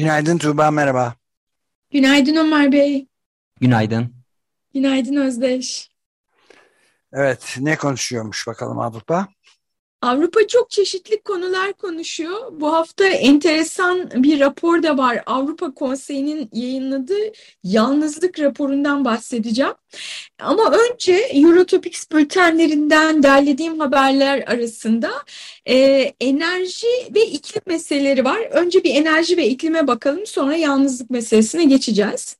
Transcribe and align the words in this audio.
Günaydın 0.00 0.38
Tuğba, 0.38 0.70
merhaba. 0.70 1.14
Günaydın 1.90 2.36
Ömer 2.36 2.72
Bey. 2.72 3.06
Günaydın. 3.60 4.14
Günaydın 4.74 5.16
Özdeş. 5.16 5.90
Evet, 7.12 7.56
ne 7.60 7.76
konuşuyormuş 7.76 8.46
bakalım 8.46 8.78
Avrupa? 8.78 9.28
Avrupa 10.02 10.46
çok 10.46 10.70
çeşitli 10.70 11.22
konular 11.22 11.72
konuşuyor. 11.72 12.52
Bu 12.52 12.72
hafta 12.72 13.06
enteresan 13.06 14.10
bir 14.14 14.40
rapor 14.40 14.82
da 14.82 14.98
var. 14.98 15.22
Avrupa 15.26 15.74
Konseyi'nin 15.74 16.48
yayınladığı 16.52 17.32
yalnızlık 17.64 18.40
raporundan 18.40 19.04
bahsedeceğim. 19.04 19.72
Ama 20.38 20.72
önce 20.72 21.12
Eurotopics 21.12 22.10
bültenlerinden 22.12 23.22
derlediğim 23.22 23.80
haberler 23.80 24.44
arasında 24.46 25.10
e, 25.66 25.76
enerji 26.20 26.86
ve 27.14 27.26
iklim 27.26 27.62
meseleleri 27.66 28.24
var. 28.24 28.38
Önce 28.38 28.84
bir 28.84 28.94
enerji 28.94 29.36
ve 29.36 29.48
iklime 29.48 29.86
bakalım 29.86 30.26
sonra 30.26 30.56
yalnızlık 30.56 31.10
meselesine 31.10 31.64
geçeceğiz. 31.64 32.36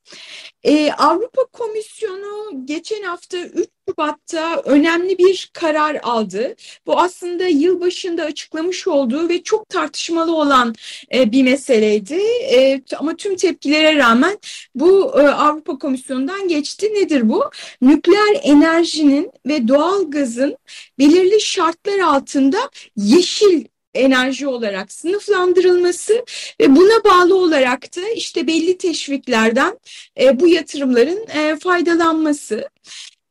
Ee, 0.63 0.91
Avrupa 0.91 1.45
Komisyonu 1.45 2.65
geçen 2.65 3.03
hafta 3.03 3.37
3 3.37 3.69
Şubat'ta 3.91 4.61
önemli 4.65 5.17
bir 5.17 5.49
karar 5.53 5.99
aldı. 6.03 6.55
Bu 6.85 6.99
aslında 6.99 7.43
yılbaşında 7.47 8.23
açıklamış 8.23 8.87
olduğu 8.87 9.29
ve 9.29 9.43
çok 9.43 9.69
tartışmalı 9.69 10.35
olan 10.35 10.75
e, 11.13 11.31
bir 11.31 11.43
meseleydi. 11.43 12.19
E, 12.53 12.81
ama 12.97 13.15
tüm 13.15 13.35
tepkilere 13.35 13.97
rağmen 13.97 14.37
bu 14.75 15.19
e, 15.19 15.27
Avrupa 15.27 15.77
Komisyonu'ndan 15.77 16.47
geçti. 16.47 16.93
Nedir 16.93 17.29
bu? 17.29 17.43
Nükleer 17.81 18.39
enerjinin 18.43 19.31
ve 19.45 19.67
doğal 19.67 20.11
gazın 20.11 20.57
belirli 20.99 21.41
şartlar 21.41 21.99
altında 21.99 22.57
yeşil 22.95 23.65
enerji 23.93 24.47
olarak 24.47 24.91
sınıflandırılması 24.91 26.25
ve 26.61 26.75
buna 26.75 27.03
bağlı 27.03 27.35
olarak 27.35 27.95
da 27.95 28.09
işte 28.09 28.47
belli 28.47 28.77
teşviklerden 28.77 29.79
e, 30.19 30.39
bu 30.39 30.47
yatırımların 30.47 31.27
e, 31.29 31.55
faydalanması. 31.59 32.69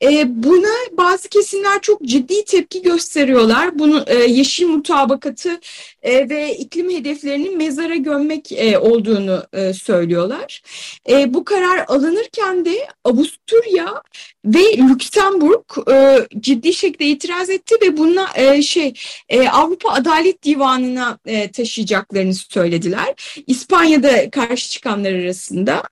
E, 0.03 0.43
buna 0.43 0.69
bazı 0.93 1.29
kesimler 1.29 1.81
çok 1.81 2.03
ciddi 2.03 2.45
tepki 2.45 2.83
gösteriyorlar. 2.83 3.79
Bunu 3.79 4.05
e, 4.07 4.15
yeşil 4.15 4.67
mutabakatı 4.67 5.61
e, 6.03 6.29
ve 6.29 6.57
iklim 6.57 6.91
hedeflerinin 6.91 7.57
mezara 7.59 7.97
gömmek 7.97 8.53
e, 8.53 8.79
olduğunu 8.79 9.43
e, 9.53 9.73
söylüyorlar. 9.73 10.63
E, 11.09 11.35
bu 11.35 11.45
karar 11.45 11.85
alınırken 11.89 12.65
de 12.65 12.89
Avusturya 13.05 14.03
ve 14.45 14.77
Lüksemburg 14.77 15.65
e, 15.91 16.27
ciddi 16.41 16.73
şekilde 16.73 17.05
itiraz 17.05 17.51
etti 17.51 17.75
ve 17.83 17.97
buna 17.97 18.29
e, 18.35 18.63
şey 18.63 18.95
e, 19.29 19.49
Avrupa 19.49 19.91
Adalet 19.91 20.43
Divanı'na 20.43 21.19
e, 21.27 21.53
taşıyacaklarını 21.53 22.35
söylediler. 22.35 23.43
İspanya'da 23.47 24.31
karşı 24.31 24.71
çıkanlar 24.71 25.13
arasında. 25.13 25.83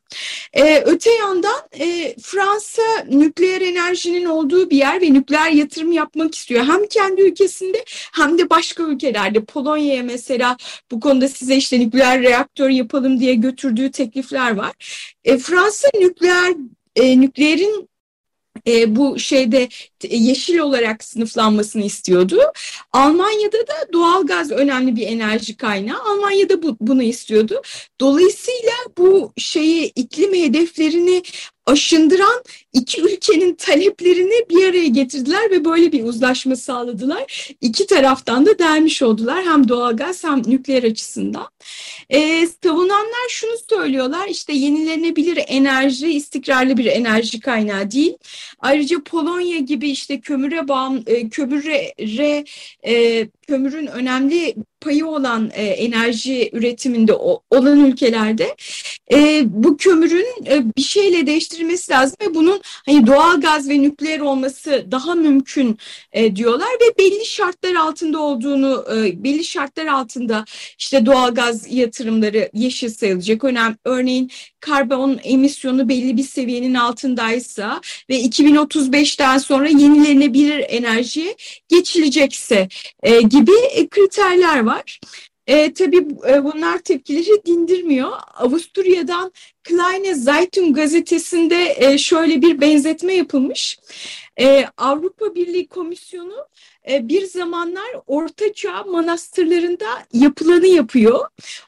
E, 0.53 0.83
öte 0.87 1.11
yandan 1.11 1.63
e, 1.81 2.15
Fransa 2.23 2.83
nükleer 3.09 3.61
enerjinin 3.99 4.25
olduğu 4.25 4.71
bir 4.71 4.77
yer 4.77 5.01
ve 5.01 5.13
nükleer 5.13 5.51
yatırım 5.51 5.93
yapmak 5.93 6.35
istiyor. 6.35 6.65
Hem 6.65 6.87
kendi 6.87 7.23
ülkesinde 7.23 7.85
hem 8.13 8.39
de 8.39 8.51
başka 8.51 8.83
ülkelerde. 8.83 9.45
Polonya'ya 9.45 10.03
mesela 10.03 10.57
bu 10.91 11.01
konuda 11.01 11.29
size 11.29 11.57
işte 11.57 11.81
nükleer 11.81 12.23
reaktör 12.23 12.69
yapalım 12.69 13.21
diye 13.21 13.35
götürdüğü 13.35 13.91
teklifler 13.91 14.57
var. 14.57 14.73
E, 15.25 15.39
Fransa 15.39 15.89
nükleer 16.01 16.55
e, 16.97 17.21
nükleerin 17.21 17.89
e, 18.67 18.97
bu 18.97 19.19
şeyde 19.19 19.69
yeşil 20.11 20.59
olarak 20.59 21.05
sınıflanmasını 21.05 21.85
istiyordu. 21.85 22.41
Almanya'da 22.93 23.59
da 23.59 23.93
doğal 23.93 24.27
gaz 24.27 24.51
önemli 24.51 24.97
bir 24.97 25.07
enerji 25.07 25.57
kaynağı. 25.57 26.03
Almanya'da 26.03 26.63
bu, 26.63 26.77
bunu 26.81 27.03
istiyordu. 27.03 27.63
Dolayısıyla 28.01 28.73
bu 28.99 29.33
şeyi 29.37 29.93
iklim 29.97 30.35
hedeflerini 30.35 31.23
aşındıran 31.69 32.43
iki 32.73 33.03
ülkenin 33.03 33.55
taleplerini 33.55 34.45
bir 34.51 34.69
araya 34.69 34.87
getirdiler 34.87 35.51
ve 35.51 35.65
böyle 35.65 35.93
bir 35.93 36.05
uzlaşma 36.05 36.57
sağladılar. 36.57 37.51
İki 37.61 37.87
taraftan 37.87 38.47
da 38.47 38.59
dermiş 38.59 39.03
oldular 39.03 39.45
hem 39.45 39.69
doğalgaz 39.69 40.25
hem 40.25 40.43
nükleer 40.47 40.83
açısından. 40.83 41.49
E, 42.11 42.49
savunanlar 42.63 43.29
şunu 43.29 43.57
söylüyorlar 43.71 44.29
işte 44.29 44.53
yenilenebilir 44.53 45.39
enerji 45.47 46.11
istikrarlı 46.11 46.77
bir 46.77 46.87
enerji 46.87 47.41
kaynağı 47.41 47.91
değil. 47.91 48.17
Ayrıca 48.61 49.03
Polonya 49.05 49.59
gibi 49.59 49.91
işte 49.91 50.21
kömüre 50.21 50.69
bağım, 50.69 51.03
e, 51.07 51.29
kömüre 51.29 51.95
e, 52.87 53.29
kömürün 53.49 53.87
önemli 53.87 54.55
payı 54.81 55.07
olan 55.07 55.51
e, 55.55 55.63
enerji 55.63 56.51
üretiminde 56.53 57.13
o, 57.13 57.43
olan 57.51 57.85
ülkelerde 57.85 58.57
e, 59.13 59.43
bu 59.47 59.77
kömürün 59.77 60.47
e, 60.47 60.65
bir 60.77 60.83
şeyle 60.83 61.27
değiştirilmesi 61.27 61.93
lazım 61.93 62.17
ve 62.23 62.35
bunun 62.35 62.61
hani 62.87 63.07
doğal 63.07 63.41
gaz 63.41 63.69
ve 63.69 63.83
nükleer 63.83 64.21
olması 64.21 64.87
daha 64.91 65.15
mümkün 65.15 65.79
e, 66.13 66.37
diyorlar 66.37 66.69
ve 66.69 66.99
belli 66.99 67.27
şartlar 67.27 67.75
altında 67.75 68.21
olduğunu 68.21 68.85
e, 68.95 69.25
belli 69.25 69.45
şartlar 69.45 69.87
altında 69.87 70.45
işte 70.79 71.07
doğal 71.07 71.35
gaz 71.35 71.73
yatırımları 71.73 72.51
yeşil 72.55 72.89
sayılacak. 72.89 73.45
Önem, 73.45 73.77
örneğin 73.85 74.31
karbon 74.61 75.21
emisyonu 75.23 75.89
belli 75.89 76.17
bir 76.17 76.23
seviyenin 76.23 76.75
altındaysa 76.75 77.81
ve 78.11 78.21
2035'ten 78.21 79.39
sonra 79.39 79.69
yenilenebilir 79.69 80.65
enerjiye 80.69 81.37
geçilecekse 81.69 82.69
e, 83.03 83.21
kriterler 83.91 84.61
var. 84.61 85.01
E, 85.47 85.73
tabii 85.73 86.07
e, 86.29 86.45
bunlar 86.45 86.79
tepkileri 86.79 87.47
dindirmiyor. 87.47 88.13
Avusturya'dan 88.35 89.33
Kleine 89.65 90.15
Zeitung 90.15 90.77
gazetesinde 90.77 91.75
e, 91.79 91.99
şöyle 91.99 92.43
bir 92.43 92.61
benzetme 92.61 93.15
yapılmış. 93.15 93.79
E, 94.41 94.67
Avrupa 94.77 95.35
Birliği 95.35 95.67
Komisyonu 95.67 96.47
e, 96.91 97.09
bir 97.09 97.27
zamanlar 97.27 97.89
Ortaçağ 98.07 98.83
manastırlarında 98.83 99.87
yapılanı 100.13 100.67
yapıyor. 100.67 101.27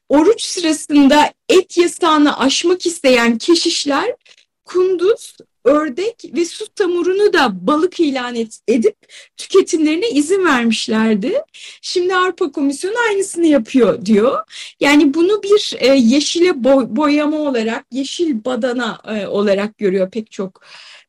Oruç 0.09 0.43
sırasında 0.43 1.33
et 1.49 1.79
yasağını 1.79 2.39
aşmak 2.39 2.87
isteyen 2.87 3.39
keşişler 3.39 4.17
kunduz, 4.65 5.37
ördek 5.65 6.25
ve 6.35 6.45
su 6.45 6.67
tamurunu 6.67 7.33
da 7.33 7.67
balık 7.67 8.01
ilan 8.01 8.35
et, 8.35 8.59
edip 8.69 8.97
tüketimlerine 9.37 10.09
izin 10.11 10.45
vermişlerdi. 10.45 11.43
Şimdi 11.83 12.15
Avrupa 12.15 12.53
Komisyonu 12.53 12.97
aynısını 13.09 13.47
yapıyor 13.47 14.07
diyor. 14.07 14.39
Yani 14.81 15.15
bunu 15.15 15.43
bir 15.43 15.75
e, 15.79 15.87
yeşile 15.87 16.65
boy, 16.65 16.87
boyama 16.89 17.39
olarak, 17.39 17.87
yeşil 17.91 18.45
badana 18.45 18.99
e, 19.09 19.27
olarak 19.27 19.79
görüyor 19.79 20.11
pek 20.11 20.31
çok 20.31 20.61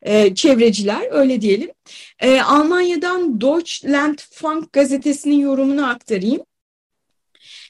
e, 0.02 0.36
çevreciler 0.36 1.08
öyle 1.12 1.42
diyelim. 1.42 1.72
E, 2.20 2.42
Almanya'dan 2.42 3.42
Deutschland 3.42 4.20
Funk 4.32 4.74
gazetesinin 4.74 5.40
yorumunu 5.40 5.90
aktarayım. 5.90 6.42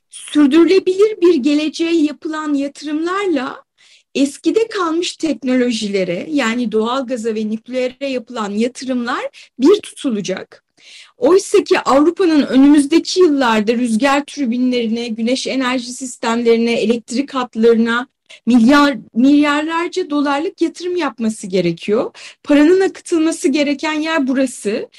Sürdürülebilir 0.09 1.21
bir 1.21 1.35
geleceğe 1.35 1.95
yapılan 2.03 2.53
yatırımlarla 2.53 3.63
eskide 4.15 4.67
kalmış 4.67 5.15
teknolojilere 5.15 6.27
yani 6.29 6.71
doğalgaza 6.71 7.35
ve 7.35 7.49
nükleere 7.49 8.07
yapılan 8.09 8.51
yatırımlar 8.51 9.51
bir 9.59 9.81
tutulacak. 9.81 10.63
Oysa 11.17 11.63
ki 11.63 11.79
Avrupa'nın 11.79 12.41
önümüzdeki 12.41 13.19
yıllarda 13.19 13.73
rüzgar 13.73 14.25
türbinlerine, 14.25 15.07
güneş 15.07 15.47
enerji 15.47 15.93
sistemlerine, 15.93 16.73
elektrik 16.73 17.33
hatlarına, 17.33 18.07
milyar 18.45 18.97
milyarlarca 19.13 20.09
dolarlık 20.09 20.61
yatırım 20.61 20.95
yapması 20.95 21.47
gerekiyor. 21.47 22.11
Paranın 22.43 22.81
akıtılması 22.81 23.47
gereken 23.47 23.93
yer 23.93 24.27
burası. 24.27 24.89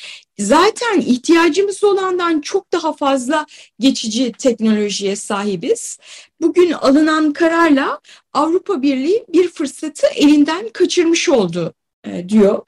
Zaten 0.43 1.01
ihtiyacımız 1.01 1.85
olandan 1.85 2.41
çok 2.41 2.73
daha 2.73 2.93
fazla 2.93 3.47
geçici 3.79 4.33
teknolojiye 4.33 5.17
sahibiz. 5.17 5.99
Bugün 6.41 6.73
alınan 6.73 7.33
kararla 7.33 8.01
Avrupa 8.33 8.83
Birliği 8.83 9.25
bir 9.29 9.49
fırsatı 9.49 10.07
elinden 10.07 10.69
kaçırmış 10.69 11.29
oldu 11.29 11.75
e, 12.05 12.29
diyor. 12.29 12.63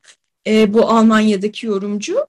E, 0.47 0.75
bu 0.75 0.91
Almanya'daki 0.91 1.67
yorumcu. 1.67 2.27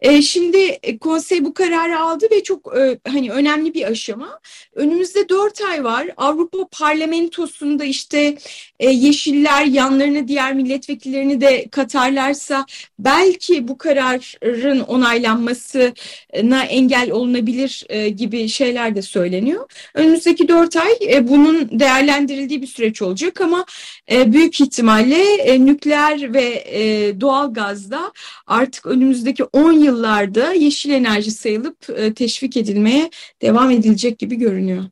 E, 0.00 0.22
şimdi 0.22 0.58
e, 0.58 0.98
konsey 0.98 1.44
bu 1.44 1.54
kararı 1.54 2.00
aldı 2.00 2.26
ve 2.32 2.42
çok 2.42 2.76
e, 2.78 2.98
hani 3.08 3.30
önemli 3.30 3.74
bir 3.74 3.84
aşama. 3.84 4.40
Önümüzde 4.74 5.28
dört 5.28 5.60
ay 5.60 5.84
var. 5.84 6.10
Avrupa 6.16 6.58
Parlamentosu'nda 6.70 7.84
işte 7.84 8.36
e, 8.80 8.90
Yeşiller 8.90 9.64
yanlarına 9.64 10.28
diğer 10.28 10.54
milletvekillerini 10.54 11.40
de 11.40 11.68
katarlarsa 11.70 12.66
belki 12.98 13.68
bu 13.68 13.78
kararın 13.78 14.80
onaylanmasına 14.80 16.64
engel 16.64 17.10
olunabilir 17.10 17.84
e, 17.88 18.08
gibi 18.08 18.48
şeyler 18.48 18.94
de 18.94 19.02
söyleniyor. 19.02 19.70
Önümüzdeki 19.94 20.48
dört 20.48 20.76
ay 20.76 20.92
e, 21.12 21.28
bunun 21.28 21.78
değerlendirildiği 21.78 22.62
bir 22.62 22.66
süreç 22.66 23.02
olacak 23.02 23.40
ama 23.40 23.64
e, 24.12 24.32
büyük 24.32 24.60
ihtimalle 24.60 25.34
e, 25.34 25.66
nükleer 25.66 26.34
ve 26.34 26.64
e, 26.66 27.12
doğal 27.20 27.54
gazda 27.58 28.12
artık 28.46 28.86
önümüzdeki 28.86 29.44
10 29.44 29.72
yıllarda 29.72 30.52
yeşil 30.52 30.90
enerji 30.90 31.30
sayılıp 31.30 31.90
e, 31.90 32.14
teşvik 32.14 32.56
edilmeye 32.56 33.10
devam 33.42 33.70
edilecek 33.70 34.18
gibi 34.18 34.36
görünüyor. 34.36 34.84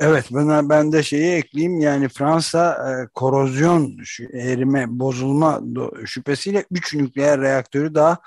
Evet 0.00 0.26
buna 0.30 0.68
ben 0.68 0.92
de 0.92 1.02
şeyi 1.02 1.32
ekleyeyim 1.32 1.80
yani 1.80 2.08
Fransa 2.08 2.72
e, 2.72 3.08
korozyon 3.14 3.98
erime 4.32 4.86
bozulma 4.88 5.60
şüphesiyle 6.06 6.64
3 6.70 6.94
nükleer 6.94 7.40
reaktörü 7.40 7.94
daha 7.94 8.18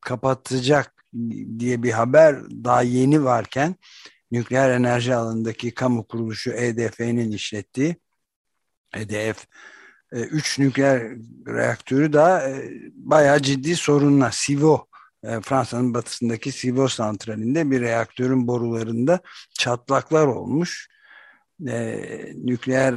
kapatacak 0.00 0.94
diye 1.58 1.82
bir 1.82 1.92
haber 1.92 2.36
daha 2.64 2.82
yeni 2.82 3.24
varken 3.24 3.76
nükleer 4.30 4.70
enerji 4.70 5.14
alanındaki 5.14 5.74
kamu 5.74 6.06
kuruluşu 6.06 6.50
EDF'nin 6.50 7.32
işlettiği 7.32 7.96
EDF 8.94 9.46
3 10.12 10.58
e, 10.58 10.62
nükleer 10.62 11.02
reaktörü 11.46 12.12
da 12.12 12.48
e, 12.48 12.70
bayağı 12.94 13.42
ciddi 13.42 13.76
sorunla 13.76 14.30
Sivo 14.32 14.86
e, 15.24 15.40
Fransa'nın 15.40 15.94
batısındaki 15.94 16.52
Sivo 16.52 16.88
santralinde 16.88 17.70
bir 17.70 17.80
reaktörün 17.80 18.48
borularında 18.48 19.20
çatlaklar 19.54 20.26
olmuş. 20.26 20.88
Ee, 21.68 22.32
nükleer 22.44 22.92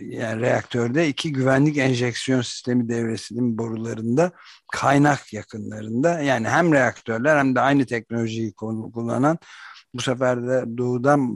yani 0.00 0.40
reaktörde 0.40 1.08
iki 1.08 1.32
güvenlik 1.32 1.78
enjeksiyon 1.78 2.42
sistemi 2.42 2.88
devresinin 2.88 3.58
borularında 3.58 4.32
kaynak 4.72 5.32
yakınlarında 5.32 6.20
yani 6.20 6.48
hem 6.48 6.72
reaktörler 6.72 7.38
hem 7.38 7.54
de 7.54 7.60
aynı 7.60 7.86
teknolojiyi 7.86 8.54
kullanan 8.54 9.38
bu 9.94 10.02
sefer 10.02 10.46
de 10.46 10.64
doğudan 10.78 11.28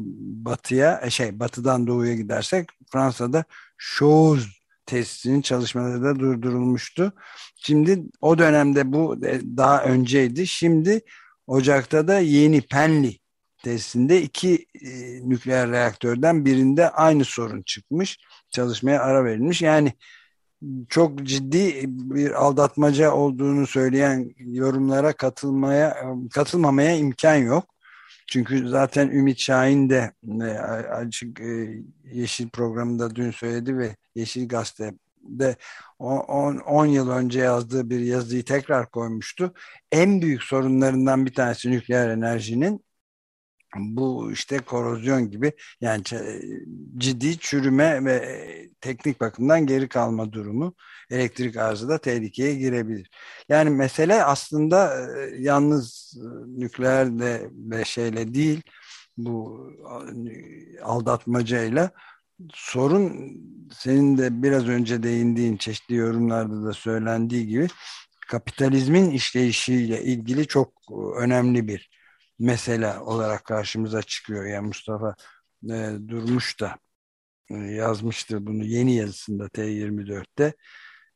batıya 0.44 1.10
şey 1.10 1.40
batıdan 1.40 1.86
doğuya 1.86 2.14
gidersek 2.14 2.68
Fransa'da 2.92 3.44
Chose 3.78 4.57
testinin 4.88 5.40
çalışmaları 5.40 6.02
da 6.02 6.18
durdurulmuştu. 6.18 7.12
Şimdi 7.56 8.02
o 8.20 8.38
dönemde 8.38 8.92
bu 8.92 9.26
e, 9.26 9.40
daha 9.56 9.84
önceydi. 9.84 10.46
Şimdi 10.46 11.00
Ocak'ta 11.46 12.08
da 12.08 12.18
yeni 12.18 12.60
Penly 12.60 13.18
testinde 13.64 14.22
iki 14.22 14.66
e, 14.84 14.90
nükleer 15.28 15.70
reaktörden 15.70 16.44
birinde 16.44 16.90
aynı 16.90 17.24
sorun 17.24 17.62
çıkmış. 17.62 18.18
Çalışmaya 18.50 19.02
ara 19.02 19.24
verilmiş. 19.24 19.62
Yani 19.62 19.92
çok 20.88 21.22
ciddi 21.22 21.84
bir 21.86 22.44
aldatmaca 22.44 23.12
olduğunu 23.12 23.66
söyleyen 23.66 24.30
yorumlara 24.38 25.12
katılmaya 25.12 25.96
katılmamaya 26.32 26.96
imkan 26.96 27.36
yok. 27.36 27.64
Çünkü 28.28 28.68
zaten 28.68 29.08
Ümit 29.08 29.38
Şahin 29.38 29.90
de 29.90 30.12
e, 30.40 30.44
açık 30.88 31.40
e, 31.40 31.82
Yeşil 32.04 32.48
programında 32.48 33.14
dün 33.14 33.30
söyledi 33.30 33.78
ve 33.78 33.96
Yeşil 34.14 34.48
Gazete'de 34.48 35.56
10 35.98 36.86
yıl 36.86 37.10
önce 37.10 37.40
yazdığı 37.40 37.90
bir 37.90 38.00
yazıyı 38.00 38.44
tekrar 38.44 38.90
koymuştu. 38.90 39.54
En 39.92 40.22
büyük 40.22 40.42
sorunlarından 40.42 41.26
bir 41.26 41.34
tanesi 41.34 41.70
nükleer 41.70 42.08
enerjinin 42.08 42.84
bu 43.76 44.32
işte 44.32 44.58
korozyon 44.58 45.30
gibi 45.30 45.52
yani 45.80 46.02
ciddi 46.98 47.38
çürüme 47.38 48.04
ve 48.04 48.48
teknik 48.80 49.20
bakımdan 49.20 49.66
geri 49.66 49.88
kalma 49.88 50.32
durumu 50.32 50.74
elektrik 51.10 51.56
arzı 51.56 51.88
da 51.88 51.98
tehlikeye 51.98 52.54
girebilir. 52.54 53.10
Yani 53.48 53.70
mesele 53.70 54.24
aslında 54.24 55.08
e, 55.16 55.36
yalnız 55.38 56.16
e, 56.16 56.26
nükleerle 56.60 57.50
ve 57.52 57.84
şeyle 57.84 58.34
değil 58.34 58.62
bu 59.16 59.66
aldatmacayla 60.82 61.90
sorun 62.54 63.32
senin 63.72 64.18
de 64.18 64.42
biraz 64.42 64.68
önce 64.68 65.02
değindiğin 65.02 65.56
çeşitli 65.56 65.94
yorumlarda 65.94 66.64
da 66.64 66.72
söylendiği 66.72 67.46
gibi 67.46 67.68
kapitalizmin 68.28 69.10
işleyişiyle 69.10 70.02
ilgili 70.04 70.46
çok 70.46 70.72
önemli 71.16 71.68
bir 71.68 71.97
mesele 72.38 72.98
olarak 72.98 73.44
karşımıza 73.44 74.02
çıkıyor. 74.02 74.44
Yani 74.44 74.66
Mustafa 74.66 75.14
e, 75.70 75.90
Durmuş 76.08 76.60
da 76.60 76.78
e, 77.50 77.54
yazmıştı 77.54 78.46
bunu 78.46 78.64
yeni 78.64 78.96
yazısında 78.96 79.48
T24'te. 79.48 80.52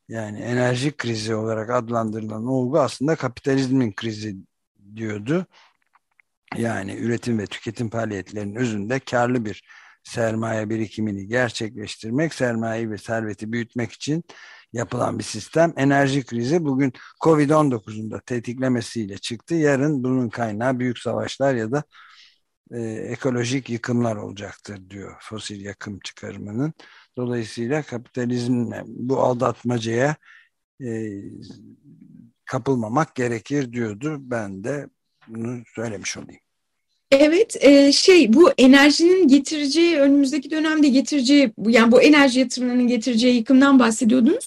Yani 0.09 0.41
enerji 0.41 0.97
krizi 0.97 1.35
olarak 1.35 1.71
adlandırılan 1.71 2.47
olgu 2.47 2.81
aslında 2.81 3.17
kapitalizmin 3.17 3.93
krizi 3.93 4.37
diyordu. 4.97 5.47
Yani 6.57 6.95
üretim 6.97 7.39
ve 7.39 7.47
tüketim 7.47 7.91
faaliyetlerinin 7.91 8.55
özünde 8.55 8.99
karlı 8.99 9.45
bir 9.45 9.65
sermaye 10.05 10.71
birikimini 10.71 11.27
gerçekleştirmek, 11.27 12.35
sermayeyi 12.35 12.91
ve 12.91 12.99
serveti 12.99 13.53
büyütmek 13.53 13.93
için 13.93 14.25
yapılan 14.73 15.19
bir 15.19 15.25
sistem. 15.25 15.73
Enerji 15.77 16.25
krizi 16.27 16.65
bugün 16.65 16.93
Covid-19'un 17.21 18.11
da 18.11 18.21
tetiklemesiyle 18.21 19.19
çıktı. 19.19 19.55
Yarın 19.55 20.05
bunun 20.05 20.29
kaynağı 20.29 20.79
büyük 20.79 20.99
savaşlar 20.99 21.55
ya 21.55 21.73
da 21.73 21.85
e, 22.73 22.81
ekolojik 22.83 23.71
yıkımlar 23.71 24.17
olacaktır 24.17 24.91
diyor 24.91 25.17
fosil 25.21 25.61
yakım 25.65 25.99
çıkarımının. 26.01 26.73
Dolayısıyla 27.17 27.83
kapitalizmle 27.83 28.83
bu 28.87 29.21
aldatmacaya 29.21 30.17
e, 30.85 31.23
kapılmamak 32.45 33.15
gerekir 33.15 33.73
diyordu. 33.73 34.17
Ben 34.21 34.65
de 34.65 34.89
bunu 35.29 35.63
söylemiş 35.75 36.17
olayım. 36.17 36.41
Evet, 37.13 37.57
e, 37.65 37.93
şey 37.93 38.33
bu 38.33 38.51
enerjinin 38.59 39.29
getireceği 39.29 39.97
önümüzdeki 39.97 40.51
dönemde 40.51 40.89
getireceği 40.89 41.53
yani 41.67 41.93
bu 41.93 42.03
enerji 42.03 42.41
yatırımlarının 42.41 42.89
getireceği 42.89 43.37
yıkımdan 43.37 43.79
bahsediyordunuz. 43.79 44.47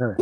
Evet. 0.00 0.16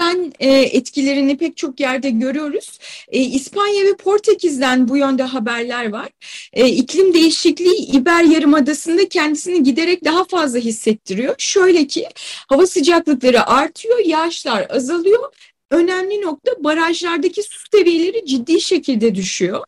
Ben 0.00 0.32
e, 0.40 0.50
etkilerini 0.50 1.36
pek 1.38 1.56
çok 1.56 1.80
yerde 1.80 2.10
görüyoruz. 2.10 2.78
E, 3.08 3.20
İspanya 3.20 3.84
ve 3.84 3.96
Portekiz'den 3.96 4.88
bu 4.88 4.96
yönde 4.96 5.22
haberler 5.22 5.92
var. 5.92 6.08
İklim 6.56 7.14
değişikliği 7.14 7.76
İber 7.92 8.22
Yarımadası'nda 8.24 9.08
kendisini 9.08 9.62
giderek 9.62 10.04
daha 10.04 10.24
fazla 10.24 10.58
hissettiriyor. 10.58 11.34
Şöyle 11.38 11.86
ki 11.86 12.08
hava 12.48 12.66
sıcaklıkları 12.66 13.46
artıyor, 13.46 13.98
yağışlar 13.98 14.66
azalıyor. 14.70 15.34
Önemli 15.70 16.22
nokta 16.22 16.52
barajlardaki 16.64 17.42
su 17.42 17.58
seviyeleri 17.72 18.26
ciddi 18.26 18.60
şekilde 18.60 19.14
düşüyor. 19.14 19.64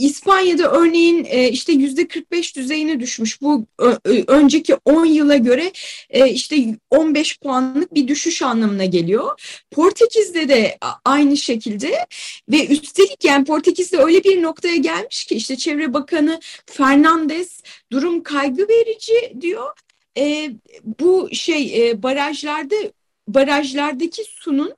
İspanya'da 0.00 0.72
örneğin 0.72 1.26
e, 1.28 1.48
işte 1.48 1.72
yüzde 1.72 2.08
45 2.08 2.56
düzeyine 2.56 3.00
düşmüş. 3.00 3.42
Bu 3.42 3.66
önceki 4.26 4.74
10 4.84 5.04
yıla 5.04 5.36
göre 5.36 5.72
e, 6.10 6.30
işte 6.30 6.56
15 6.90 7.38
puanlık 7.38 7.94
bir 7.94 8.08
düşüş 8.08 8.42
anlamına 8.42 8.84
geliyor. 8.84 9.40
Portekiz'de 9.70 10.48
de 10.48 10.78
aynı 11.04 11.36
şekilde 11.36 12.06
ve 12.50 12.66
üstelik 12.66 13.24
yani 13.24 13.44
Portekiz'de 13.44 13.98
öyle 13.98 14.24
bir 14.24 14.42
noktaya 14.42 14.76
gelmiş 14.76 15.24
ki 15.24 15.34
işte 15.34 15.56
Çevre 15.56 15.94
Bakanı 15.94 16.40
Fernandez 16.66 17.62
durum 17.92 18.22
kaygı 18.22 18.68
verici 18.68 19.34
diyor. 19.40 19.72
E, 20.18 20.50
bu 21.00 21.28
şey 21.32 21.92
barajlarda 22.02 22.76
barajlardaki 23.28 24.22
sunun 24.24 24.74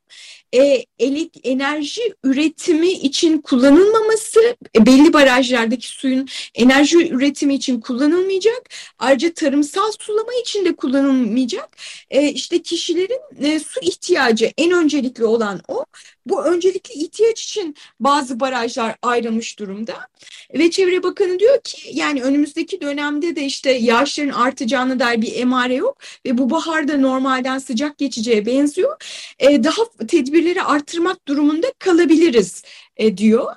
e, 0.54 0.84
elik, 0.98 1.40
enerji 1.42 2.14
üretimi 2.24 2.88
için 2.90 3.38
kullanılmaması, 3.38 4.56
e, 4.76 4.86
belli 4.86 5.12
barajlardaki 5.12 5.88
suyun 5.88 6.28
enerji 6.54 7.08
üretimi 7.08 7.54
için 7.54 7.80
kullanılmayacak. 7.80 8.62
Ayrıca 8.98 9.32
tarımsal 9.34 9.92
sulama 10.00 10.32
için 10.42 10.64
de 10.64 10.76
kullanılmayacak. 10.76 11.76
E, 12.10 12.28
işte 12.28 12.62
kişilerin 12.62 13.44
e, 13.44 13.60
su 13.60 13.80
ihtiyacı 13.80 14.52
en 14.58 14.70
öncelikli 14.70 15.24
olan 15.24 15.60
o. 15.68 15.84
Bu 16.26 16.44
öncelikli 16.44 16.92
ihtiyaç 16.92 17.42
için 17.42 17.76
bazı 18.00 18.40
barajlar 18.40 18.96
ayrılmış 19.02 19.58
durumda. 19.58 20.08
Ve 20.54 20.70
Çevre 20.70 21.02
Bakanı 21.02 21.38
diyor 21.38 21.60
ki 21.64 21.90
yani 21.92 22.22
önümüzdeki 22.22 22.80
dönemde 22.80 23.36
de 23.36 23.44
işte 23.44 23.70
yağışların 23.70 24.32
artacağına 24.32 25.00
dair 25.00 25.22
bir 25.22 25.36
emare 25.36 25.74
yok. 25.74 25.98
Ve 26.26 26.38
bu 26.38 26.50
baharda 26.50 26.96
normalden 26.96 27.58
sıcak 27.58 27.98
geçeceğe 27.98 28.46
benziyor. 28.46 28.96
E, 29.38 29.64
daha 29.64 30.06
tedbirleri 30.08 30.62
artırmak 30.62 31.28
durumunda 31.28 31.72
kalabiliriz 31.78 32.62
e, 32.96 33.16
diyor. 33.16 33.54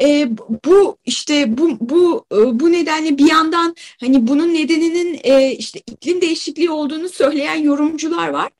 E, 0.00 0.28
bu 0.64 0.96
işte 1.04 1.58
bu 1.58 1.76
bu 1.80 2.26
e, 2.32 2.60
bu 2.60 2.72
nedenle 2.72 3.18
bir 3.18 3.30
yandan 3.30 3.74
hani 4.00 4.26
bunun 4.28 4.54
nedeninin 4.54 5.20
e, 5.22 5.52
işte 5.52 5.80
iklim 5.86 6.20
değişikliği 6.20 6.70
olduğunu 6.70 7.08
söyleyen 7.08 7.56
yorumcular 7.56 8.28
var. 8.28 8.50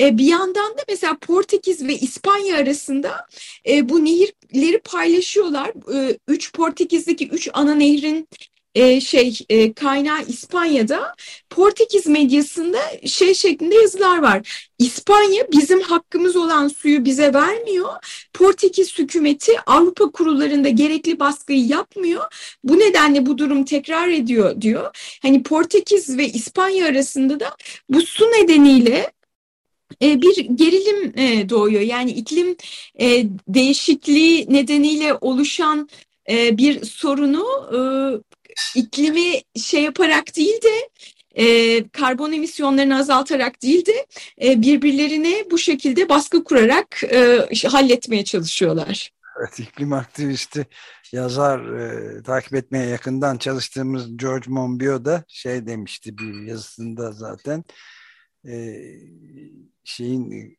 E, 0.00 0.18
bir 0.18 0.24
yandan 0.24 0.78
da 0.78 0.82
mesela 0.88 1.16
Portekiz 1.20 1.86
ve 1.86 1.94
İspanya 1.94 2.56
arasında 2.56 3.26
e, 3.68 3.88
bu 3.88 4.04
nehirleri 4.04 4.78
paylaşıyorlar. 4.78 5.68
E, 5.94 6.18
üç 6.28 6.52
Portekiz'deki 6.52 7.28
üç 7.28 7.48
ana 7.52 7.74
nehrin 7.74 8.28
şey 9.00 9.46
kaynağı 9.76 10.22
İspanya'da 10.28 11.14
Portekiz 11.50 12.06
medyasında 12.06 12.78
şey 13.06 13.34
şeklinde 13.34 13.74
yazılar 13.74 14.22
var. 14.22 14.68
İspanya 14.78 15.52
bizim 15.52 15.80
hakkımız 15.80 16.36
olan 16.36 16.68
suyu 16.68 17.04
bize 17.04 17.34
vermiyor. 17.34 17.88
Portekiz 18.34 18.98
hükümeti 18.98 19.52
Avrupa 19.66 20.10
kurullarında 20.10 20.68
gerekli 20.68 21.20
baskıyı 21.20 21.66
yapmıyor. 21.66 22.24
Bu 22.64 22.78
nedenle 22.78 23.26
bu 23.26 23.38
durum 23.38 23.64
tekrar 23.64 24.08
ediyor 24.08 24.60
diyor. 24.60 25.18
Hani 25.22 25.42
Portekiz 25.42 26.18
ve 26.18 26.28
İspanya 26.28 26.86
arasında 26.86 27.40
da 27.40 27.56
bu 27.88 28.02
su 28.02 28.24
nedeniyle 28.24 29.12
bir 30.00 30.36
gerilim 30.36 31.12
e, 31.18 31.48
doğuyor. 31.48 31.80
Yani 31.80 32.10
iklim 32.10 32.56
e, 33.00 33.26
değişikliği 33.48 34.52
nedeniyle 34.52 35.14
oluşan 35.14 35.88
bir 36.52 36.84
sorunu 36.84 37.44
iklimi 38.74 39.40
şey 39.56 39.82
yaparak 39.82 40.36
değil 40.36 40.62
de 40.62 40.88
e, 41.36 41.88
karbon 41.88 42.32
emisyonlarını 42.32 42.98
azaltarak 42.98 43.62
değil 43.62 43.86
de 43.86 44.06
e, 44.42 44.62
birbirlerine 44.62 45.44
bu 45.50 45.58
şekilde 45.58 46.08
baskı 46.08 46.44
kurarak 46.44 47.04
e, 47.04 47.46
halletmeye 47.68 48.24
çalışıyorlar. 48.24 49.12
Evet, 49.40 49.58
iklim 49.60 49.92
aktivisti 49.92 50.66
yazar 51.12 51.78
e, 51.78 52.22
takip 52.22 52.54
etmeye 52.54 52.86
yakından 52.86 53.38
çalıştığımız 53.38 54.16
George 54.16 54.50
Monbiot 54.50 55.04
da 55.04 55.24
şey 55.28 55.66
demişti 55.66 56.18
bir 56.18 56.42
yazısında 56.42 57.12
zaten 57.12 57.64
e, 58.48 58.54
şeyin 59.86 60.56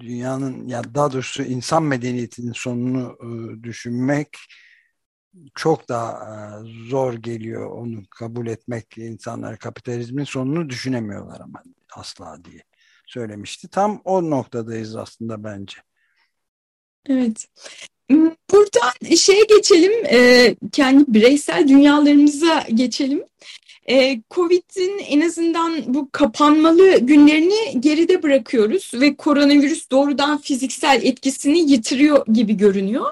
dünyanın 0.00 0.68
ya 0.68 0.94
daha 0.94 1.12
doğrusu 1.12 1.42
insan 1.42 1.82
medeniyetinin 1.82 2.52
sonunu 2.52 3.18
e, 3.20 3.62
düşünmek 3.62 4.28
çok 5.54 5.88
daha 5.88 6.12
e, 6.12 6.34
zor 6.88 7.14
geliyor 7.14 7.70
onu 7.70 8.02
kabul 8.10 8.46
etmek 8.46 8.98
insanlar 8.98 9.58
kapitalizmin 9.58 10.24
sonunu 10.24 10.70
düşünemiyorlar 10.70 11.40
ama 11.40 11.62
asla 11.94 12.44
diye 12.44 12.62
söylemişti. 13.06 13.68
Tam 13.68 14.00
o 14.04 14.30
noktadayız 14.30 14.96
aslında 14.96 15.44
bence. 15.44 15.76
Evet. 17.08 17.46
Buradan 18.50 19.14
şeye 19.16 19.44
geçelim, 19.44 19.92
e, 20.10 20.56
kendi 20.72 21.04
bireysel 21.14 21.68
dünyalarımıza 21.68 22.66
geçelim 22.74 23.24
e, 23.88 24.20
Covid'in 24.30 24.98
en 24.98 25.20
azından 25.20 25.82
bu 25.86 26.08
kapanmalı 26.12 26.98
günlerini 26.98 27.80
geride 27.80 28.22
bırakıyoruz 28.22 28.90
ve 28.94 29.16
koronavirüs 29.16 29.90
doğrudan 29.90 30.38
fiziksel 30.38 31.00
etkisini 31.02 31.70
yitiriyor 31.70 32.26
gibi 32.32 32.56
görünüyor. 32.56 33.06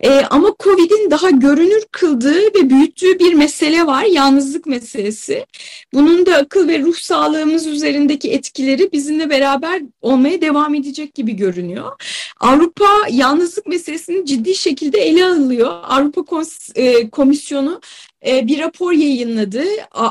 E, 0.00 0.10
ama 0.10 0.54
Covid'in 0.60 1.10
daha 1.10 1.30
görünür 1.30 1.84
kıldığı 1.92 2.40
ve 2.40 2.70
büyüttüğü 2.70 3.18
bir 3.18 3.34
mesele 3.34 3.86
var, 3.86 4.04
yalnızlık 4.04 4.66
meselesi. 4.66 5.46
Bunun 5.94 6.26
da 6.26 6.36
akıl 6.36 6.68
ve 6.68 6.78
ruh 6.78 6.96
sağlığımız 6.96 7.66
üzerindeki 7.66 8.32
etkileri 8.32 8.92
bizimle 8.92 9.30
beraber 9.30 9.82
olmaya 10.02 10.40
devam 10.40 10.74
edecek 10.74 11.14
gibi 11.14 11.36
görünüyor. 11.36 11.92
Avrupa 12.40 12.90
yalnızlık 13.10 13.66
meselesini 13.66 14.26
ciddi 14.26 14.54
şekilde 14.54 14.98
ele 14.98 15.24
alıyor. 15.24 15.70
Avrupa 15.82 16.42
e, 16.74 17.10
Komisyonu 17.10 17.80
bir 18.24 18.58
rapor 18.58 18.92
yayınladı. 18.92 19.64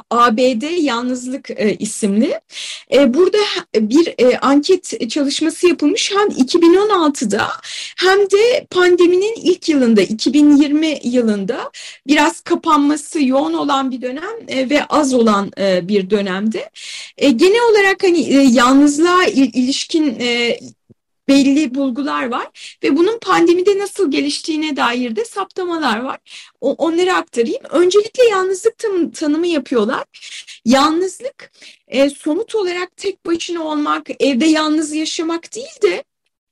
ABD 0.09 0.83
Yalnızlık 0.83 1.49
e, 1.49 1.75
isimli. 1.79 2.39
E, 2.93 3.13
burada 3.13 3.37
bir 3.75 4.15
anket 4.41 5.09
çalışması 5.09 5.67
yapılmış 5.67 6.11
hem 6.11 6.27
2016'da 6.27 7.47
hem 7.97 8.19
de 8.19 8.67
pandeminin 8.69 9.35
ilk 9.35 9.69
yılında 9.69 10.01
2020 10.01 10.99
yılında 11.03 11.71
biraz 12.07 12.41
kapanması 12.41 13.23
yoğun 13.23 13.53
olan 13.53 13.91
bir 13.91 14.01
dönem 14.01 14.69
ve 14.69 14.85
az 14.85 15.13
olan 15.13 15.51
bir 15.87 16.09
dönemde. 16.09 16.69
Genel 17.17 17.71
olarak 17.71 18.03
hani 18.03 18.53
yalnızlığa 18.53 19.25
ilişkin 19.25 20.19
belli 21.27 21.75
bulgular 21.75 22.31
var 22.31 22.77
ve 22.83 22.97
bunun 22.97 23.19
pandemide 23.19 23.77
nasıl 23.79 24.11
geliştiğine 24.11 24.75
dair 24.75 25.15
de 25.15 25.25
saptamalar 25.25 25.99
var. 25.99 26.19
O, 26.61 26.73
onları 26.73 27.13
aktarayım. 27.13 27.63
Öncelikle 27.69 28.25
yalnızlık 28.25 28.77
tanı, 28.77 29.11
tanımı 29.11 29.47
yapıyorlar. 29.47 30.03
Yalnızlık 30.65 31.51
e, 31.87 32.09
somut 32.09 32.55
olarak 32.55 32.97
tek 32.97 33.25
başına 33.25 33.63
olmak, 33.63 34.09
evde 34.19 34.45
yalnız 34.45 34.93
yaşamak 34.93 35.55
değil 35.55 35.81
de 35.83 36.03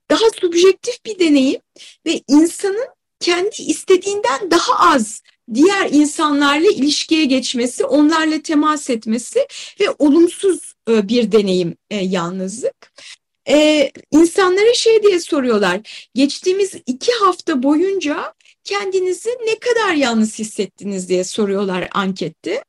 daha 0.10 0.30
subjektif 0.42 1.06
bir 1.06 1.20
deneyim 1.20 1.62
ve 2.06 2.22
insanın 2.28 2.88
kendi 3.20 3.62
istediğinden 3.62 4.52
daha 4.52 4.94
az 4.94 5.22
diğer 5.54 5.90
insanlarla 5.92 6.68
ilişkiye 6.68 7.26
geçmesi, 7.26 7.86
onlarla 7.86 8.42
temas 8.42 8.90
etmesi 8.90 9.48
ve 9.80 9.86
olumsuz 10.00 10.74
e, 10.90 11.08
bir 11.08 11.32
deneyim 11.32 11.78
e, 11.90 11.96
yalnızlık 11.96 12.94
e, 13.50 13.92
insanlara 14.12 14.74
şey 14.74 15.04
diye 15.04 15.20
soruyorlar. 15.20 16.08
Geçtiğimiz 16.16 16.74
iki 16.86 17.12
hafta 17.12 17.64
boyunca 17.64 18.34
kendinizi 18.64 19.30
ne 19.30 19.60
kadar 19.60 19.94
yalnız 19.94 20.40
hissettiniz 20.40 21.10
diye 21.10 21.24
soruyorlar 21.24 21.90
ankette. 21.92 22.64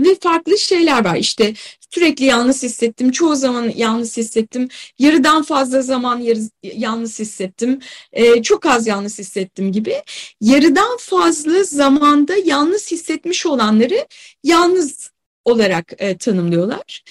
Ve 0.00 0.14
farklı 0.20 0.58
şeyler 0.58 1.04
var 1.04 1.16
işte 1.16 1.54
sürekli 1.90 2.24
yalnız 2.24 2.62
hissettim, 2.62 3.10
çoğu 3.10 3.36
zaman 3.36 3.72
yalnız 3.76 4.16
hissettim, 4.16 4.68
yarıdan 4.98 5.42
fazla 5.42 5.82
zaman 5.82 6.20
yarı, 6.20 6.40
yalnız 6.62 7.18
hissettim, 7.18 7.80
e, 8.12 8.42
çok 8.42 8.66
az 8.66 8.86
yalnız 8.86 9.18
hissettim 9.18 9.72
gibi. 9.72 10.02
Yarıdan 10.40 10.96
fazla 10.96 11.64
zamanda 11.64 12.34
yalnız 12.44 12.90
hissetmiş 12.90 13.46
olanları 13.46 14.06
yalnız 14.44 15.10
olarak 15.44 15.92
e, 15.98 16.16
tanımlıyorlar. 16.16 17.02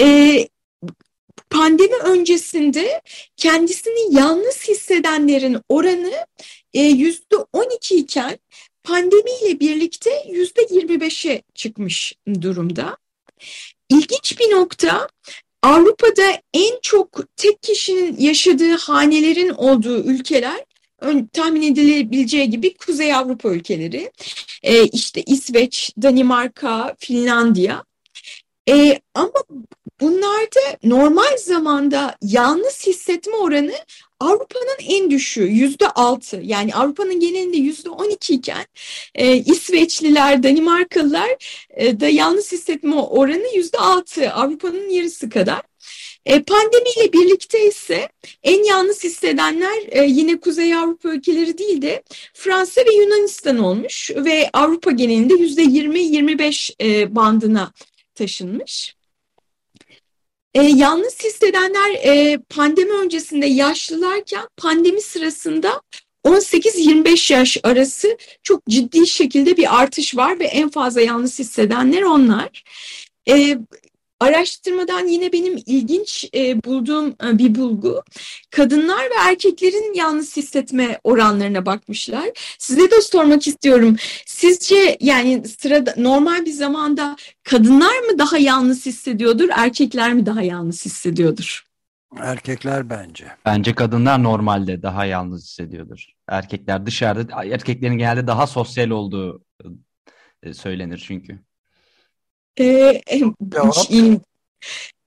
E, 0.00 0.48
pandemi 1.54 1.96
öncesinde 1.96 3.02
kendisini 3.36 4.16
yalnız 4.16 4.68
hissedenlerin 4.68 5.58
oranı 5.68 6.26
e, 6.74 6.82
yüzde 6.82 7.36
12 7.52 7.96
iken 7.96 8.38
pandemiyle 8.84 9.60
birlikte 9.60 10.10
yüzde 10.28 10.62
25'e 10.62 11.42
çıkmış 11.54 12.14
durumda. 12.40 12.96
İlginç 13.88 14.40
bir 14.40 14.50
nokta 14.50 15.08
Avrupa'da 15.62 16.40
en 16.54 16.78
çok 16.82 17.36
tek 17.36 17.62
kişinin 17.62 18.16
yaşadığı 18.20 18.76
hanelerin 18.76 19.48
olduğu 19.48 19.98
ülkeler 19.98 20.64
tahmin 21.32 21.62
edilebileceği 21.72 22.50
gibi 22.50 22.74
Kuzey 22.74 23.14
Avrupa 23.14 23.48
ülkeleri. 23.48 24.10
E, 24.62 24.84
işte 24.84 25.22
İsveç, 25.22 25.92
Danimarka, 26.02 26.94
Finlandiya. 26.98 27.84
E, 28.68 29.00
ama 29.14 29.32
bunlarda 30.00 30.60
normal 30.84 31.36
zamanda 31.36 32.16
yalnız 32.22 32.86
hissetme 32.86 33.36
oranı 33.36 33.74
Avrupa'nın 34.20 34.78
en 34.88 35.10
düşüğü 35.10 35.46
yüzde 35.46 35.88
altı 35.88 36.40
yani 36.44 36.74
Avrupa'nın 36.74 37.20
genelinde 37.20 37.56
yüzde 37.56 37.90
on 37.90 38.10
iki 38.10 38.34
iken 38.34 38.66
e, 39.14 39.36
İsveçliler, 39.36 40.42
Danimarkalılar 40.42 41.30
e, 41.70 42.00
da 42.00 42.08
yalnız 42.08 42.52
hissetme 42.52 42.94
oranı 42.94 43.56
yüzde 43.56 43.78
altı 43.78 44.30
Avrupa'nın 44.32 44.88
yarısı 44.88 45.30
kadar. 45.30 45.62
E, 46.26 46.42
pandemiyle 46.42 47.12
birlikte 47.12 47.68
ise 47.68 48.08
en 48.42 48.64
yalnız 48.64 49.04
hissedenler 49.04 49.82
e, 49.88 50.04
yine 50.04 50.40
Kuzey 50.40 50.74
Avrupa 50.74 51.08
ülkeleri 51.08 51.58
değil 51.58 51.82
de 51.82 52.02
Fransa 52.34 52.80
ve 52.80 52.94
Yunanistan 52.94 53.58
olmuş 53.58 54.10
ve 54.16 54.50
Avrupa 54.52 54.90
genelinde 54.90 55.34
yüzde 55.34 55.62
yirmi 55.62 56.00
yirmi 56.00 56.38
beş 56.38 56.70
e, 56.80 57.14
bandına 57.14 57.72
taşınmış. 58.14 58.94
E, 60.54 60.62
yalnız 60.62 61.24
hissedenler 61.24 61.90
e, 61.94 62.38
pandemi 62.38 62.92
öncesinde 62.92 63.46
yaşlılarken 63.46 64.48
pandemi 64.56 65.00
sırasında 65.00 65.82
18-25 66.24 67.32
yaş 67.32 67.58
arası 67.62 68.18
çok 68.42 68.66
ciddi 68.68 69.06
şekilde 69.06 69.56
bir 69.56 69.80
artış 69.80 70.16
var 70.16 70.38
ve 70.38 70.44
en 70.44 70.68
fazla 70.68 71.00
yalnız 71.00 71.38
hissedenler 71.38 72.02
onlar. 72.02 72.64
E, 73.28 73.58
Araştırmadan 74.24 75.06
yine 75.06 75.32
benim 75.32 75.62
ilginç 75.66 76.30
e, 76.34 76.64
bulduğum 76.64 77.08
e, 77.08 77.38
bir 77.38 77.54
bulgu. 77.54 78.02
Kadınlar 78.50 79.02
ve 79.02 79.14
erkeklerin 79.28 79.94
yalnız 79.94 80.36
hissetme 80.36 81.00
oranlarına 81.04 81.66
bakmışlar. 81.66 82.30
Size 82.58 82.90
de 82.90 83.00
sormak 83.00 83.46
istiyorum. 83.46 83.96
Sizce 84.26 84.96
yani 85.00 85.48
sırada 85.48 85.94
normal 85.96 86.44
bir 86.44 86.52
zamanda 86.52 87.16
kadınlar 87.42 87.98
mı 87.98 88.18
daha 88.18 88.38
yalnız 88.38 88.86
hissediyordur, 88.86 89.48
erkekler 89.52 90.14
mi 90.14 90.26
daha 90.26 90.42
yalnız 90.42 90.84
hissediyordur? 90.84 91.66
Erkekler 92.20 92.90
bence. 92.90 93.26
Bence 93.44 93.74
kadınlar 93.74 94.22
normalde 94.22 94.82
daha 94.82 95.04
yalnız 95.04 95.44
hissediyordur. 95.44 96.04
Erkekler 96.28 96.86
dışarıda, 96.86 97.44
erkeklerin 97.44 97.98
genelde 97.98 98.26
daha 98.26 98.46
sosyal 98.46 98.90
olduğu 98.90 99.44
e, 100.42 100.54
söylenir 100.54 101.04
çünkü. 101.06 101.38
Ee, 102.60 103.00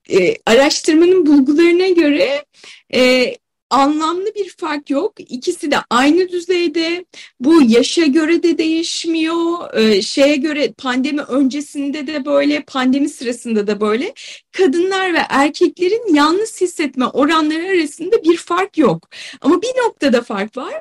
e, 0.10 0.36
araştırmanın 0.46 1.25
bulgularına 1.25 1.88
göre 1.88 2.46
e, 2.94 3.36
anlamlı 3.70 4.36
bir 4.36 4.50
fark 4.50 4.89
yok. 4.89 5.13
İkisi 5.18 5.72
de 5.72 5.77
aynı 5.89 6.30
düzeyde. 6.30 7.06
Bu 7.39 7.62
yaşa 7.62 8.06
göre 8.06 8.44
de 8.44 8.58
değişmiyor. 8.58 9.74
Ee, 9.74 10.01
şeye 10.01 10.36
göre 10.36 10.74
pandemi 10.77 11.22
öncesinde 11.22 12.08
de 12.08 12.25
böyle, 12.25 12.63
pandemi 12.63 13.10
sırasında 13.10 13.68
da 13.68 13.82
böyle. 13.82 14.13
Kadınlar 14.51 15.13
ve 15.13 15.22
erkeklerin 15.30 16.16
yalnız 16.16 16.62
hissetme 16.62 17.06
oranları 17.06 17.68
arasında 17.68 18.24
bir 18.24 18.38
fark 18.38 18.77
yok. 18.77 19.10
Ama 19.42 19.62
bir 19.62 19.84
noktada 19.86 20.22
fark 20.22 20.58
var. 20.58 20.74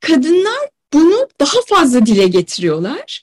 Kadınlar 0.00 0.68
bunu 0.92 1.28
daha 1.40 1.62
fazla 1.66 2.06
dile 2.06 2.28
getiriyorlar. 2.28 3.22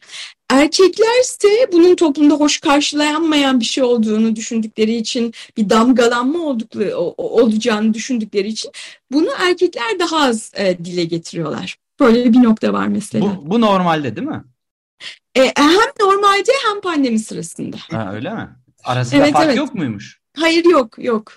Erkekler 0.50 1.22
ise 1.22 1.48
bunun 1.72 1.96
toplumda 1.96 2.34
hoş 2.34 2.60
karşılanmayan 2.60 3.60
bir 3.60 3.66
şey 3.66 3.84
olduğunu 3.84 4.36
düşündükleri 4.36 4.96
için 4.96 5.34
bir 5.58 5.70
damgalanma 5.70 6.40
oldukları, 6.40 6.98
olacağını 6.98 7.94
düşündükleri 7.94 8.48
için 8.48 8.72
bunu 9.12 9.30
erkekler 9.40 10.00
daha 10.00 10.18
az 10.18 10.52
e, 10.56 10.78
dile 10.86 11.04
getiriyorlar. 11.04 11.78
Böyle 12.00 12.34
bir 12.34 12.44
nokta 12.44 12.74
var 12.74 12.88
mesela. 12.88 13.26
Bu, 13.26 13.50
bu 13.50 13.62
normalde 13.62 14.16
değil 14.16 14.28
mi? 14.28 14.44
E, 15.36 15.42
hem 15.58 16.08
normalde 16.08 16.52
hem 16.68 16.82
pandemi 16.82 17.20
sırasında. 17.20 17.78
Ha, 17.92 18.14
öyle 18.14 18.34
mi? 18.34 18.50
Arasında 18.84 19.24
evet, 19.24 19.34
fark 19.34 19.46
evet. 19.46 19.58
yok 19.58 19.76
muymuş? 19.76 20.20
Hayır 20.38 20.66
yok 20.66 20.96
yok. 20.98 21.34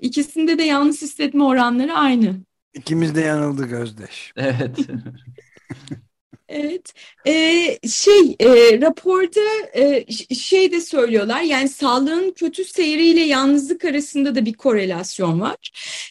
İkisinde 0.00 0.58
de 0.58 0.62
yalnız 0.62 1.02
hissetme 1.02 1.44
oranları 1.44 1.94
aynı. 1.94 2.36
İkimiz 2.74 3.14
de 3.14 3.20
yanıldık 3.20 3.72
Özdeş. 3.72 4.32
Evet. 4.36 4.78
Evet, 6.52 6.94
ee, 7.26 7.78
şey 7.88 8.36
e, 8.40 8.80
raporda 8.80 9.40
e, 9.74 10.04
şey 10.34 10.72
de 10.72 10.80
söylüyorlar. 10.80 11.40
Yani 11.40 11.68
sağlığın 11.68 12.30
kötü 12.30 12.64
seyriyle 12.64 13.20
yalnızlık 13.20 13.84
arasında 13.84 14.34
da 14.34 14.44
bir 14.44 14.52
korelasyon 14.52 15.40
var. 15.40 15.56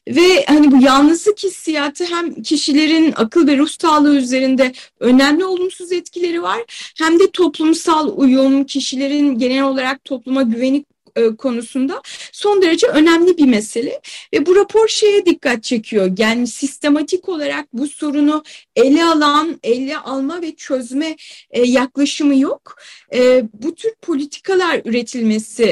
Ve 0.08 0.46
hani 0.48 0.72
bu 0.72 0.84
yalnızlık 0.84 1.44
hissiyatı 1.44 2.06
hem 2.06 2.44
kişilerin 2.44 3.14
akıl 3.16 3.48
ve 3.48 3.58
ruh 3.58 3.70
sağlığı 3.70 4.18
üzerinde 4.18 4.74
önemli 5.00 5.46
olumsuz 5.46 5.92
etkileri 5.92 6.42
var 6.42 6.92
hem 6.98 7.20
de 7.20 7.32
toplumsal 7.32 8.12
uyum 8.16 8.64
kişilerin 8.64 9.38
genel 9.38 9.64
olarak 9.64 10.06
topluma 10.06 10.42
güveni 10.42 10.86
e, 11.16 11.36
konusunda 11.36 12.02
son 12.32 12.62
derece 12.62 12.88
önemli 12.88 13.38
bir 13.38 13.46
mesele 13.46 14.02
ve 14.34 14.46
bu 14.46 14.56
rapor 14.56 14.88
şeye 14.88 15.26
dikkat 15.26 15.64
çekiyor. 15.64 16.12
Yani 16.18 16.48
sistematik 16.48 17.30
olarak 17.30 17.74
bu 17.74 17.88
sorunu 17.88 18.44
ele 18.76 19.04
alan, 19.04 19.60
ele 19.64 19.98
alma 19.98 20.42
ve 20.42 20.56
çözme 20.56 21.16
e, 21.52 21.62
yaklaşımı 21.62 22.36
yok. 22.36 22.76
E, 23.14 23.44
bu 23.54 23.76
tür 23.76 23.92
politikalar 24.02 24.82
üretilmesi 24.86 25.66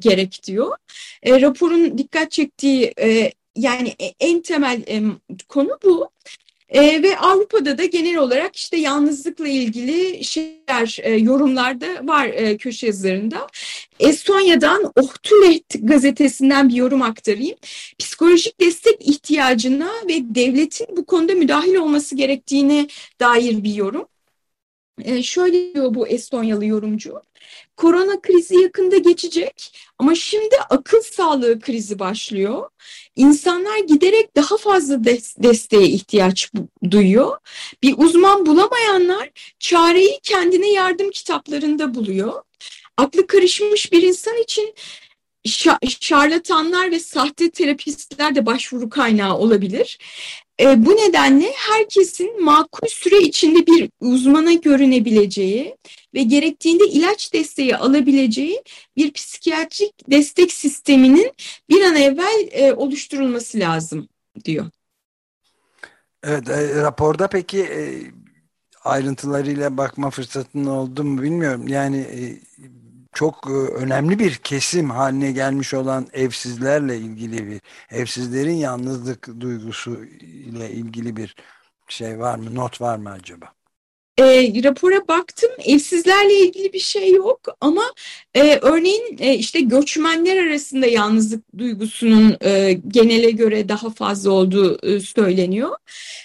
gerek 0.00 0.40
diyor. 0.46 0.76
Raporun 1.26 1.98
dikkat 1.98 2.30
çektiği 2.30 2.94
yani 3.56 3.94
en 4.20 4.42
temel 4.42 4.82
konu 5.48 5.78
bu. 5.84 6.10
E, 6.68 7.02
ve 7.02 7.18
Avrupa'da 7.18 7.78
da 7.78 7.84
genel 7.84 8.16
olarak 8.16 8.56
işte 8.56 8.76
yalnızlıkla 8.76 9.48
ilgili 9.48 10.24
şeyler, 10.24 10.98
e, 11.02 11.16
yorumlar 11.16 11.76
var 12.02 12.26
e, 12.26 12.56
köşe 12.56 12.86
yazılarında. 12.86 13.46
Estonya'dan 14.00 14.92
Ohtulet 14.96 15.74
gazetesinden 15.82 16.68
bir 16.68 16.74
yorum 16.74 17.02
aktarayım. 17.02 17.56
Psikolojik 17.98 18.60
destek 18.60 19.08
ihtiyacına 19.08 19.90
ve 20.08 20.34
devletin 20.34 20.86
bu 20.96 21.06
konuda 21.06 21.34
müdahil 21.34 21.74
olması 21.74 22.14
gerektiğine 22.14 22.86
dair 23.20 23.64
bir 23.64 23.74
yorum. 23.74 24.06
E, 25.04 25.22
şöyle 25.22 25.74
diyor 25.74 25.94
bu 25.94 26.08
Estonyalı 26.08 26.64
yorumcu. 26.64 27.22
Korona 27.76 28.20
krizi 28.20 28.60
yakında 28.60 28.96
geçecek 28.96 29.78
ama 29.98 30.14
şimdi 30.14 30.56
akıl 30.70 31.00
sağlığı 31.00 31.60
krizi 31.60 31.98
başlıyor. 31.98 32.70
İnsanlar 33.16 33.78
giderek 33.78 34.36
daha 34.36 34.56
fazla 34.56 35.04
des 35.04 35.36
desteğe 35.38 35.86
ihtiyaç 35.86 36.52
duyuyor. 36.90 37.38
Bir 37.82 37.94
uzman 37.98 38.46
bulamayanlar 38.46 39.30
çareyi 39.58 40.20
kendine 40.22 40.70
yardım 40.72 41.10
kitaplarında 41.10 41.94
buluyor. 41.94 42.42
Aklı 42.96 43.26
karışmış 43.26 43.92
bir 43.92 44.02
insan 44.02 44.36
için 44.36 44.74
şarlatanlar 46.00 46.90
ve 46.90 46.98
sahte 46.98 47.50
terapistler 47.50 48.34
de 48.34 48.46
başvuru 48.46 48.90
kaynağı 48.90 49.38
olabilir. 49.38 49.98
E, 50.60 50.86
bu 50.86 50.90
nedenle 50.90 51.52
herkesin 51.56 52.44
makul 52.44 52.88
süre 52.88 53.18
içinde 53.18 53.66
bir 53.66 53.90
uzmana 54.00 54.52
görünebileceği 54.52 55.76
ve 56.14 56.22
gerektiğinde 56.22 56.88
ilaç 56.88 57.32
desteği 57.32 57.76
alabileceği 57.76 58.62
bir 58.96 59.12
psikiyatrik 59.12 60.10
destek 60.10 60.52
sisteminin 60.52 61.32
bir 61.70 61.82
an 61.82 61.96
evvel 61.96 62.48
e, 62.50 62.72
oluşturulması 62.72 63.58
lazım 63.58 64.08
diyor. 64.44 64.66
Evet, 66.22 66.48
e, 66.48 66.82
raporda 66.82 67.28
peki 67.28 67.62
e, 67.62 68.02
ayrıntılarıyla 68.84 69.76
bakma 69.76 70.10
fırsatın 70.10 70.64
oldu 70.64 71.04
mu 71.04 71.22
bilmiyorum. 71.22 71.68
Yani 71.68 71.98
e, 71.98 72.20
çok 73.18 73.46
e, 73.50 73.52
önemli 73.52 74.18
bir 74.18 74.34
kesim 74.36 74.90
haline 74.90 75.32
gelmiş 75.32 75.74
olan 75.74 76.08
evsizlerle 76.12 76.98
ilgili 76.98 77.46
bir 77.48 77.60
evsizlerin 77.90 78.54
yalnızlık 78.54 79.40
duygusu 79.40 80.04
ile 80.04 80.70
ilgili 80.70 81.16
bir 81.16 81.36
şey 81.88 82.18
var 82.18 82.38
mı 82.38 82.54
not 82.54 82.80
var 82.80 82.98
mı 82.98 83.10
acaba? 83.10 83.57
E, 84.18 84.24
rapora 84.64 85.08
baktım 85.08 85.50
evsizlerle 85.64 86.34
ilgili 86.34 86.72
bir 86.72 86.78
şey 86.78 87.12
yok 87.12 87.40
ama 87.60 87.82
e, 88.34 88.58
örneğin 88.62 89.16
e, 89.20 89.34
işte 89.34 89.60
göçmenler 89.60 90.46
arasında 90.46 90.86
yalnızlık 90.86 91.58
duygusunun 91.58 92.36
e, 92.44 92.72
genele 92.88 93.30
göre 93.30 93.68
daha 93.68 93.90
fazla 93.90 94.30
olduğu 94.30 94.86
e, 94.86 95.00
söyleniyor. 95.00 95.76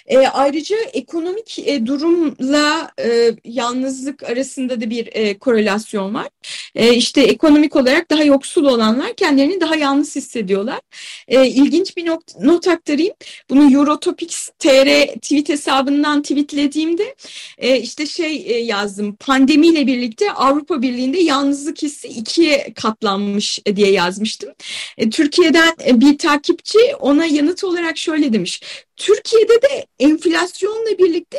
E, 0.06 0.18
ayrıca 0.18 0.76
ekonomik 0.92 1.58
e, 1.58 1.86
durumla 1.86 2.90
e, 3.04 3.30
yalnızlık 3.44 4.22
arasında 4.22 4.80
da 4.80 4.90
bir 4.90 5.08
e, 5.12 5.38
korelasyon 5.38 6.14
var. 6.14 6.28
E, 6.74 6.94
işte 6.94 7.20
ekonomik 7.22 7.76
olarak 7.76 8.10
daha 8.10 8.24
yoksul 8.24 8.64
olanlar 8.64 9.14
kendilerini 9.14 9.60
daha 9.60 9.76
yalnız 9.76 10.16
hissediyorlar. 10.16 10.80
E, 11.28 11.46
ilginç 11.46 11.96
bir 11.96 12.06
not, 12.06 12.40
not 12.40 12.68
aktarayım. 12.68 13.14
Bunu 13.50 13.72
Eurotopics 13.74 14.48
TR 14.58 15.06
tweet 15.14 15.48
hesabından 15.48 16.22
tweetlediğimde 16.22 17.14
e, 17.58 17.83
işte 17.84 18.06
şey 18.06 18.36
e, 18.36 18.58
yazdım. 18.58 19.16
Pandemiyle 19.16 19.86
birlikte 19.86 20.32
Avrupa 20.32 20.82
Birliği'nde 20.82 21.18
yalnızlık 21.18 21.82
hissi 21.82 22.08
ikiye 22.08 22.72
katlanmış 22.74 23.58
e, 23.66 23.76
diye 23.76 23.90
yazmıştım. 23.90 24.50
E, 24.98 25.10
Türkiye'den 25.10 25.72
bir 26.00 26.18
takipçi 26.18 26.78
ona 27.00 27.26
yanıt 27.26 27.64
olarak 27.64 27.98
şöyle 27.98 28.32
demiş. 28.32 28.62
Türkiye'de 28.96 29.62
de 29.62 29.86
enflasyonla 29.98 30.98
birlikte 30.98 31.38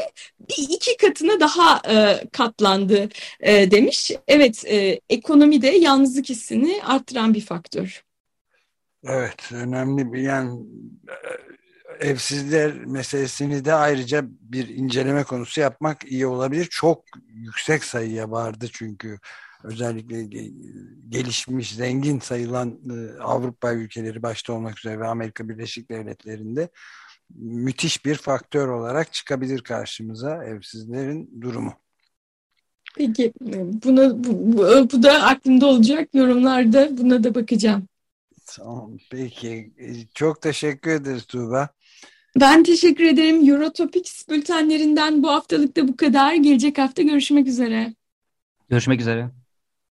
bir 0.50 0.64
iki 0.70 0.98
katına 0.98 1.40
daha 1.40 1.82
katlandı 2.32 3.10
demiş. 3.46 4.12
Evet, 4.28 4.66
e, 4.66 5.00
ekonomi 5.10 5.62
de 5.62 5.68
yalnızlık 5.68 6.30
hissini 6.30 6.84
arttıran 6.84 7.34
bir 7.34 7.42
faktör. 7.42 8.04
Evet, 9.08 9.52
önemli 9.52 10.14
bir 10.14 10.22
yani 10.22 10.60
evsizler 12.00 12.74
meselesini 12.74 13.66
de 13.66 13.74
ayrıca 13.74 14.26
bir 14.30 14.68
inceleme 14.68 15.24
konusu 15.24 15.62
yapmak 15.62 16.06
iyi 16.06 16.28
olabilir. 16.28 16.68
Çok 16.72 17.04
yüksek 17.28 17.84
sayıya 17.84 18.32
vardı 18.32 18.68
çünkü 18.74 19.20
özellikle 19.64 20.24
gelişmiş, 21.10 21.76
zengin 21.76 22.20
sayılan 22.20 22.80
e, 22.92 23.22
Avrupa 23.22 23.74
ülkeleri 23.74 24.24
başta 24.24 24.54
olmak 24.54 24.80
üzere 24.80 25.00
ve 25.00 25.08
Amerika 25.08 25.50
Birleşik 25.50 25.90
Devletleri'nde 25.90 26.70
müthiş 27.36 28.06
bir 28.06 28.16
faktör 28.16 28.68
olarak 28.68 29.14
çıkabilir 29.14 29.62
karşımıza 29.62 30.46
evsizlerin 30.46 31.42
durumu. 31.42 31.74
Peki 32.98 33.34
buna 33.84 34.24
bu, 34.24 34.58
bu 34.94 35.04
da 35.04 35.24
aklımda 35.24 35.66
olacak 35.66 36.10
yorumlarda 36.14 36.98
buna 36.98 37.24
da 37.24 37.36
bakacağım. 37.36 37.88
Tamam 38.46 38.98
peki 39.12 39.74
çok 40.14 40.42
teşekkür 40.42 40.92
ederiz 40.92 41.26
Tuğba. 41.26 41.70
Ben 42.40 42.64
teşekkür 42.64 43.04
ederim. 43.04 43.50
Eurotopics 43.50 44.30
bültenlerinden 44.30 45.24
bu 45.24 45.30
haftalık 45.30 45.78
da 45.78 45.88
bu 45.88 45.98
kadar. 45.98 46.34
Gelecek 46.34 46.78
hafta 46.78 47.02
görüşmek 47.02 47.48
üzere. 47.48 47.94
Görüşmek 48.70 49.02
üzere. 49.02 49.30